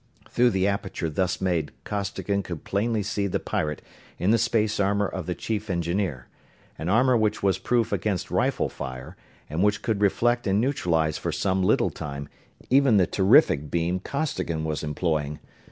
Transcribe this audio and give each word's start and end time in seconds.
Through 0.31 0.49
the 0.49 0.65
aperture 0.67 1.11
thus 1.11 1.39
made 1.39 1.71
Costigan 1.83 2.41
could 2.41 2.63
plainly 2.63 3.03
see 3.03 3.27
the 3.27 3.39
pirate 3.39 3.83
in 4.17 4.31
the 4.31 4.39
space 4.39 4.79
armor 4.79 5.05
of 5.07 5.27
the 5.27 5.35
chief 5.35 5.69
engineer 5.69 6.27
an 6.79 6.89
armor 6.89 7.15
which 7.15 7.43
was 7.43 7.59
proof 7.59 7.91
against 7.91 8.31
rifle 8.31 8.67
fire 8.67 9.15
and 9.47 9.61
which 9.61 9.83
could 9.83 10.01
reflect 10.01 10.47
and 10.47 10.59
neutralize 10.59 11.19
for 11.19 11.31
some 11.31 11.61
little 11.61 11.91
time 11.91 12.29
even 12.71 12.97
the 12.97 13.05
terrific 13.05 13.69
beam 13.69 13.99
Costigan 13.99 14.63
was 14.63 14.81
employing. 14.83 15.37